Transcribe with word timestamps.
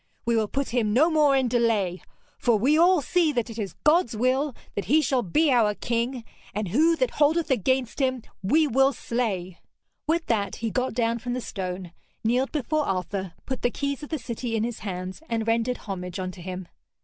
We 0.25 0.35
will 0.35 0.47
put 0.47 0.69
him 0.69 0.93
no 0.93 1.11
more 1.11 1.35
in 1.35 1.47
delay, 1.47 2.01
for 2.39 2.57
we 2.57 2.75
all 2.75 3.01
see 3.03 3.31
that 3.33 3.51
it 3.51 3.59
is 3.59 3.75
God's 3.83 4.15
will 4.17 4.55
that 4.73 4.85
he 4.85 4.99
shall 4.99 5.21
be 5.21 5.51
our 5.51 5.75
King, 5.75 6.23
and 6.55 6.69
who 6.69 6.95
that 6.95 7.11
holdeth 7.11 7.51
against 7.51 7.99
him, 7.99 8.23
we 8.41 8.65
will 8.67 8.93
slay.' 8.93 9.59
With 10.07 10.25
that 10.25 10.55
he 10.55 10.71
got 10.71 10.95
down 10.95 11.19
from 11.19 11.33
the 11.33 11.39
stone, 11.39 11.91
kneeled 12.23 12.51
before 12.51 12.87
Arthur, 12.87 13.33
put 13.45 13.61
the 13.61 13.69
keys 13.69 14.01
of 14.01 14.09
the 14.09 14.17
city 14.17 14.55
in 14.55 14.63
his 14.63 14.79
hands, 14.79 15.21
and 15.29 15.45
rendered 15.45 15.77
homage 15.77 16.17
unto 16.17 16.41
him. 16.41 16.67